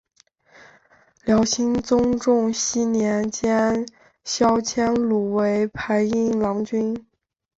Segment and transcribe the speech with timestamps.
[1.25, 3.85] 辽兴宗重熙年间
[4.23, 7.05] 萧迂鲁为牌印郎君。